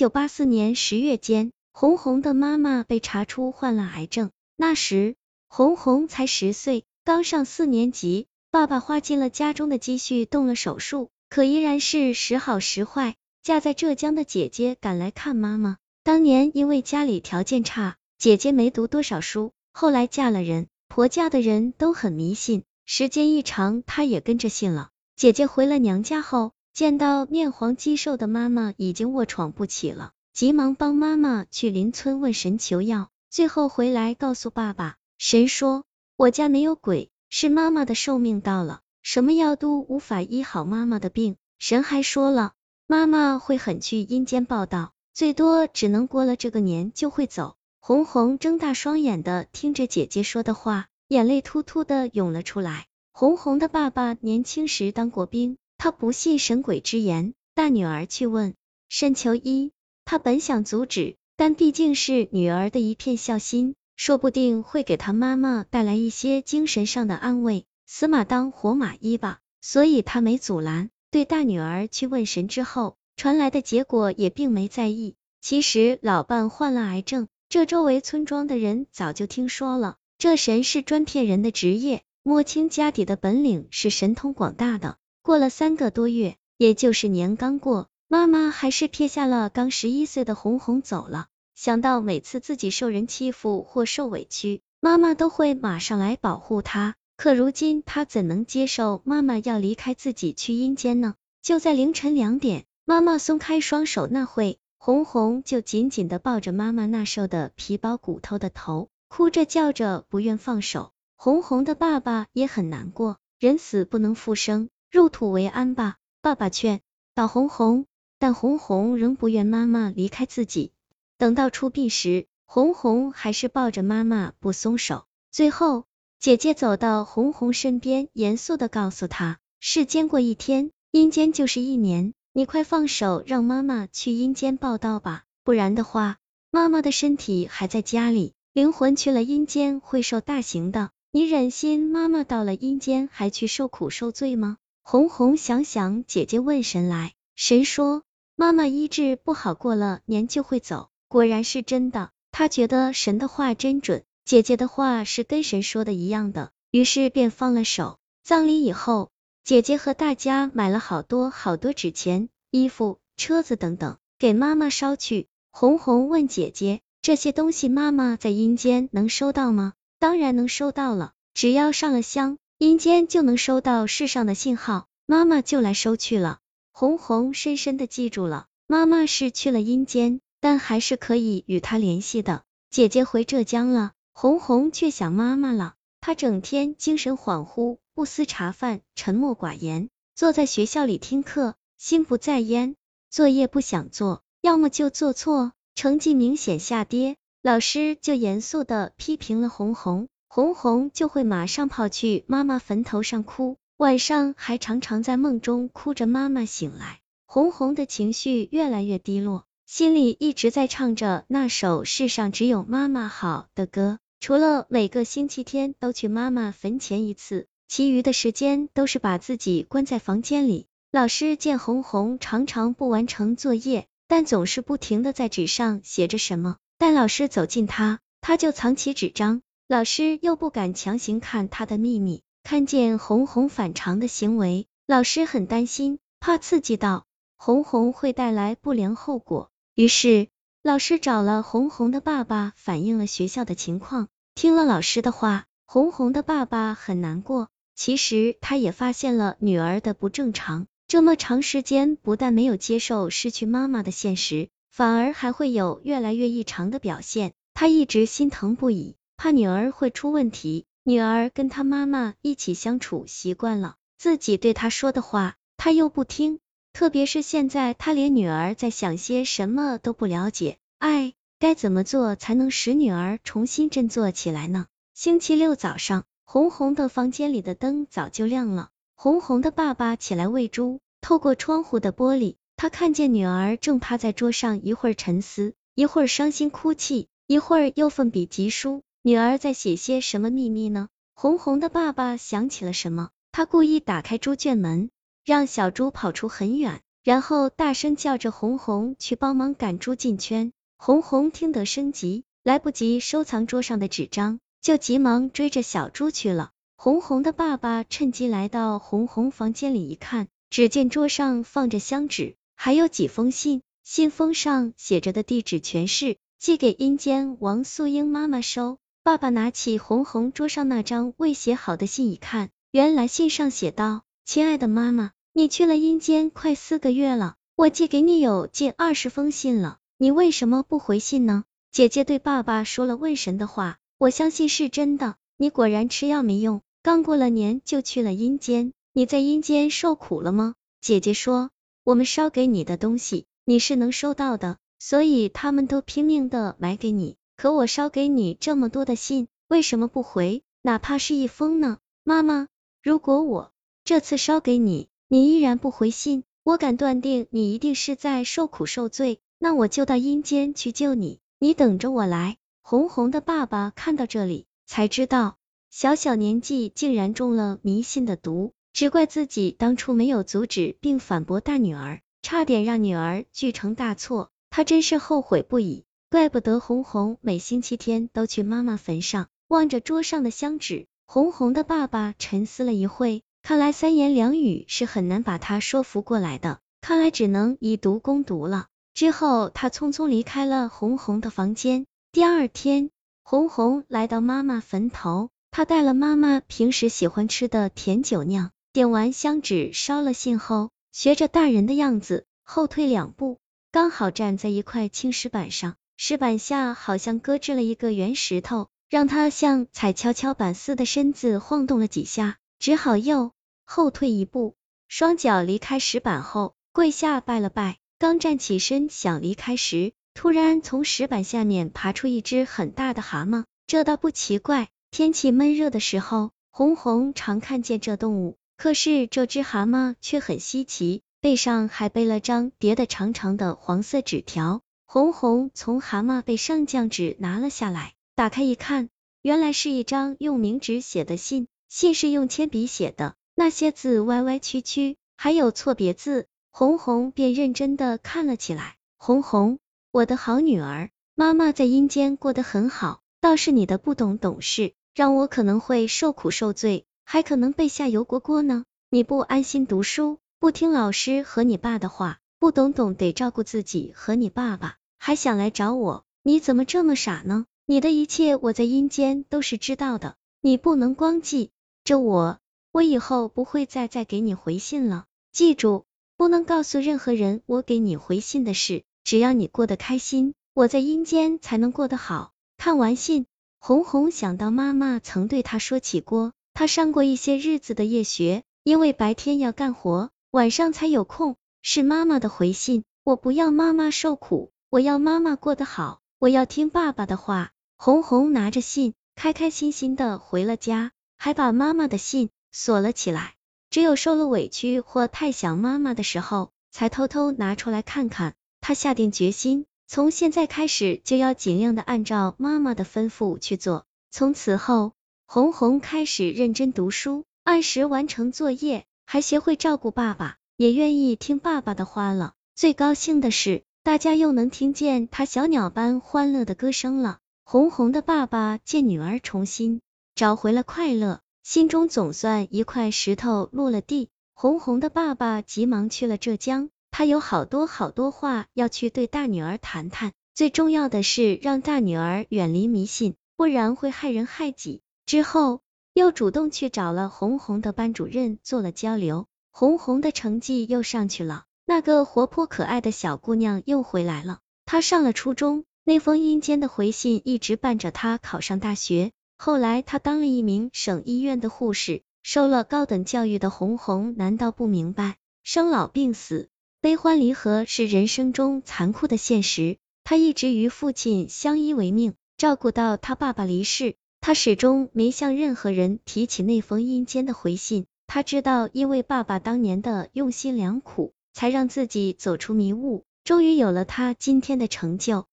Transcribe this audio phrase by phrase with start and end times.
[0.00, 5.14] 九八四年十月间，红红的妈妈被查出患了癌症，那时
[5.46, 8.26] 红红才十岁，刚上四年级。
[8.50, 13.14] 爸爸花尽了家中的积蓄动了手术，可依然是时好时坏。
[13.42, 24.88] 嫁在浙江的姐姐赶来看妈妈，当年因为家里条件差，姐姐没读多少书，后来嫁了人，婆家的人都很迷信，时间一长，她也跟着信了。
[25.14, 26.52] 姐姐回了娘家后。
[26.80, 35.84] 见到面黄肌瘦的妈妈已经卧床不起了，急忙帮妈妈去邻村问神求药，最后回来告诉爸爸，神说
[36.16, 41.36] 我家没有鬼，是妈妈的寿命到了，什么药都无法医好妈妈的病。
[41.58, 42.54] 神还说了，
[42.86, 47.56] 妈妈会很去阴间报道，最多只能过了这个年就会走。
[47.78, 52.86] 红红睁大双眼的听着姐姐说的话，眼泪突突的涌了出来。
[53.12, 55.58] 红红的爸爸年轻时当过兵。
[55.82, 58.52] 他不信神鬼之言，大女儿去问
[58.90, 59.72] 沈求医，
[60.04, 70.90] 他本想阻止，但毕竟是女儿的一片孝心，说不定会给他妈妈带来一些精神上的安慰，死马当活马医吧，所以他没阻拦。
[71.10, 75.14] 对大女儿去问神之后，传来的结果也并没在意。
[75.40, 79.96] 其实老伴患了癌症，这周围村庄的人早就听说了。
[80.18, 84.98] 这神是专骗人的职业，摸清家底的本领是神通广大的。
[85.22, 91.26] 过了三个多月，也就是年刚过，妈妈还是撇下了刚十一岁的红红走了。
[91.54, 101.16] 想到每次自己受人欺负或受委屈，妈妈都会马上来保护她，可如今她怎能接受妈妈要离开自己去阴间呢？
[101.42, 110.92] 就在凌晨两点，妈妈松开双手那会，红红就紧紧的抱着妈妈那瘦的皮包骨头的头，哭着叫着不愿放手。
[111.14, 114.70] 红红的爸爸也很难过，人死不能复生。
[114.90, 116.80] 入土为安吧，爸爸劝
[117.14, 117.86] 导红红，
[118.18, 120.72] 但红红仍不愿妈妈离开自己。
[121.16, 125.04] 等到出殡时，红红还是抱着妈妈不松手。
[125.30, 125.84] 最后，
[126.18, 132.12] 姐姐走到红红身边，严肃的告诉她：世间过一天，阴间就是一年。
[132.32, 136.18] 你快放手，让妈妈去阴间报道吧，不然的话，
[136.50, 140.90] 妈妈的身体还在家里，灵魂去了阴间会受大刑的。
[141.12, 144.56] 你忍心妈妈到了阴间还去受苦受罪吗？
[144.90, 148.02] 红红想想姐姐问神来，神说
[148.34, 152.10] 妈妈医治不好，过了年就会走，果然是真的。
[152.32, 158.00] 他觉得神的话真准，姐姐的话是跟神说的一样的，于是便放了手。
[158.24, 159.12] 葬礼以后，
[159.44, 165.28] 姐姐和大家买了好多好多纸钱、衣服、车子等等，给妈妈烧去。
[165.52, 169.74] 红红问姐姐，这些东西妈妈在阴间能收到吗？
[170.00, 172.38] 当然能收到了，只要上了香。
[172.60, 176.40] 阴间就能收到世上的信号，妈妈就来收去了。
[176.72, 182.42] 红红深深的记住了，妈妈是去了阴间，但还是可以与她联系的。
[182.68, 185.72] 姐姐回浙江了，红红却想妈妈了。
[186.02, 192.76] 她整天精神恍惚，不思茶饭，沉默寡言，坐在学校里听课，心不在焉，
[193.08, 200.08] 作业不想做，要么就做错，成绩明显下跌，老师就严肃的批评了红红。
[200.32, 207.00] 红红就会马上跑去妈妈坟头上哭，晚上还常常在梦中哭着妈妈醒来。
[207.26, 213.98] 红红的情绪越来越低落，心里一直在唱着那首世上只有妈妈好的歌。
[214.20, 220.68] 除了每个星期天都去妈妈坟前一次，其余的时间都是把自己关在房间里。
[220.92, 229.42] 老师见红红常常不完成作业，但总是不停的在纸上写着什么，但老师走近他，他就藏起纸张。
[229.70, 239.52] 老师又不敢强行看他的秘密，看见红红反常的行为，老师很担心，怕刺激到红红会带来不良后果。
[239.76, 240.26] 于是，
[240.64, 244.08] 老师找了红红的爸爸，反映了学校的情况。
[244.34, 247.46] 听了老师的话，红红的爸爸很难过。
[247.76, 258.96] 其实，他也发现了女儿的不正常，这么长时间不但没有接受失去妈妈的现实，反而还会有越来越异常的表现，他一直心疼不已。
[259.22, 266.38] 怕女儿会出问题，女儿跟她妈妈一起相处习惯了，自己对她说的话，她又不听。
[266.72, 270.56] 特别是现在，她连女儿在想些什么都不了解。
[270.78, 274.68] 哎，该怎么做才能使女儿重新振作起来呢？
[274.94, 278.70] 星期六早上，红红的房间里的灯早就亮了。
[278.94, 288.82] 红红的爸爸起来喂猪，透过窗户的玻璃，他看见女儿正趴在桌上，一会儿沉思，一会儿伤心哭泣，一会儿又奋笔疾书。
[289.02, 290.88] 女儿在写些什么秘密呢？
[291.14, 294.90] 红红的爸爸想起了什么，他故意打开猪圈门，
[295.24, 300.52] 让小猪跑出很远，然后大声叫着红红去帮忙赶猪进圈。
[300.76, 306.50] 红红听得生急，来不及收藏桌上的纸张，就急忙追着小猪去了。
[306.76, 318.76] 红红的爸爸趁机来到红红房间里一看，只见桌上放着香纸，还有几封信，信封上写着的地址全是寄给阴间王素英妈妈收。
[319.02, 331.44] 爸爸拿起红红桌上那张未写好的信一看，原来信上写道：“亲爱的妈妈，你去了阴间快四个月了，我寄给你有近二十封信了。”你为什么不回信呢？
[331.72, 335.16] 姐姐对爸爸说了问神的话，我相信是真的。
[335.38, 338.74] 你果然吃药没用，刚过了年就去了阴间。
[338.92, 340.54] 你在阴间受苦了吗？
[340.82, 341.50] 姐姐说，
[341.84, 347.16] 我们烧给你的东西，你是能收到的，所以他们都拼命的买给你。
[347.40, 350.42] 可我烧给你这么多的信，为什么不回？
[350.60, 351.78] 哪怕是一封呢？
[352.04, 352.48] 妈妈，
[352.82, 353.50] 如果我
[353.82, 359.20] 这次烧给你，你依然不回信，我敢断定你一定是在受苦受罪。
[359.38, 362.36] 那我就到阴间去救你，你等着我来。
[362.60, 365.38] 红红的爸爸看到这里，才知道
[365.70, 375.86] 小小年纪竟然中了迷信的毒，只怪自己当初没有阻止并反驳大女儿，差点让女儿铸成大错，他真是后悔不已。
[376.10, 380.88] 怪不得红红每星期天都去妈妈坟上，望着桌上的香纸。
[381.06, 388.66] 红红的爸爸沉思了一会，看来三言两语是很难把他说服过来的，看来只能以毒攻毒了。
[388.92, 391.86] 之后，他匆匆离开了红红的房间。
[392.10, 392.90] 第二天，
[393.22, 403.38] 红红来到妈妈坟头，她带了妈妈平时喜欢吃的甜酒酿，点完香纸，烧了信后，学着大人的样子后退两步，
[403.70, 413.32] 刚好站在一块青石板上，石板下好像搁置了一个圆石头，让他像踩跷跷板似的身子晃动了几下，只好又
[413.66, 414.56] 后退一步，
[414.88, 417.76] 双脚离开石板后，跪下拜了拜。
[417.98, 423.44] 刚站起身想离开时，突然从石板下面爬出一只很大的蛤蟆。
[423.66, 428.38] 这倒不奇怪，天气闷热的时候，红红常看见这动物。
[428.56, 434.62] 可是这只蛤蟆却很稀奇，背上还背了张叠的长长的黄色纸条。
[434.92, 438.88] 红红从蛤蟆背上将纸拿了下来，打开一看，
[439.22, 446.26] 原来是一张用冥纸写的信，信是用铅笔写的，那些字歪歪曲曲，还有错别字。
[446.50, 448.74] 红红便认真的看了起来。
[448.96, 449.60] 红红，
[449.92, 458.64] 我的好女儿，妈妈在阴间过得很好，倒是你的不懂懂事，让我可能会受苦受罪，还可能被下油锅锅呢。
[458.90, 467.46] 你不安心读书，不听老师和你爸的话，不懂懂得照顾自己和你爸爸，还想来找我，你怎么这么傻呢？
[467.64, 471.52] 你的一切我在阴间都是知道的，你不能光记
[471.84, 472.38] 着我，
[472.70, 475.86] 我以后不会再再给你回信了，记住。
[476.18, 482.32] 不能告诉任何人我给你回信的事，只要你过得开心，我在阴间才能过得好。
[482.58, 483.24] 看完信，
[483.58, 491.36] 红红想到妈妈曾对她说起过，她上过一些日子的夜学，因为白天要干活，晚上才有空。
[491.62, 497.50] 是妈妈的回信，我不要妈妈受苦，我要妈妈过得好，我要听爸爸的话。
[497.76, 503.34] 红红拿着信，开开心心的回了家，还把妈妈的信锁了起来。
[503.68, 508.36] 只有受了委屈或太想妈妈的时候，才偷偷拿出来看看。
[508.60, 513.86] 他下定决心，从现在开始就要尽量的按照妈妈的吩咐去做。
[514.12, 514.92] 从此后，
[515.26, 522.34] 红红开始认真读书，按时完成作业，还学会照顾爸爸，也愿意听爸爸的话了。
[522.54, 527.18] 最高兴的是，大家又能听见他小鸟般欢乐的歌声了。
[527.44, 529.80] 红红的爸爸见女儿重新
[530.14, 531.20] 找回了快乐。
[531.42, 534.10] 心中总算一块石头落了地。
[534.34, 540.12] 红红的爸爸急忙去了浙江，他有好多好多话要去对大女儿谈谈。
[540.34, 544.82] 最重要的是让大女儿远离迷信，不然会害人害己。
[545.06, 545.62] 之后
[545.94, 554.40] 又主动去找了红红的班主任做了交流，红红的成绩又上去了，那个活泼可爱的小姑娘又回来了。
[554.66, 559.12] 她上了初中，那封阴间的回信一直伴着她考上大学。
[559.38, 566.48] 后来，她当了一名省医院的护士，受了高等教育的红红，难道不明白生老病死、
[566.80, 569.78] 悲欢离合是人生中残酷的现实？
[570.02, 577.86] 她一直与父亲相依为命，照顾到他爸爸离世，她始终没向任何人提起那封阴间的回信。
[578.08, 585.26] 她知道，因为爸爸当年的用心良苦，才让自己走出迷雾，终于有了他今天的成就。